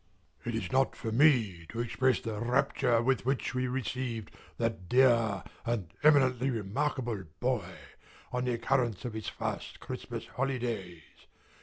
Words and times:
It 0.43 0.55
is 0.55 0.71
not 0.71 0.95
for 0.95 1.11
me 1.11 1.67
to 1.69 1.79
express 1.79 2.21
the 2.21 2.39
rapture 2.39 3.03
with 3.03 3.23
which 3.23 3.53
we 3.53 3.67
received 3.67 4.31
that 4.57 4.89
dear 4.89 5.43
and 5.63 5.93
eminently 6.01 6.49
remarkable 6.49 7.25
boy, 7.39 7.69
on 8.33 8.45
the 8.45 8.53
occurrence 8.53 9.05
of 9.05 9.13
his 9.13 9.27
first 9.29 9.79
Christmas 9.79 10.25
holidays. 10.25 11.03